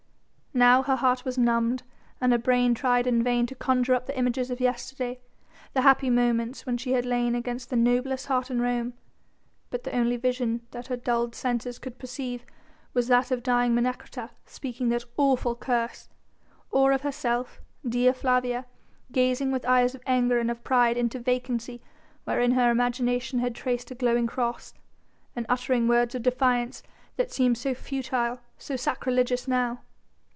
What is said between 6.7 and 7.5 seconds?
she had lain